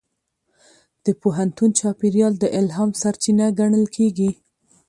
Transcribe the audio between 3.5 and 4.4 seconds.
ګڼل کېږي.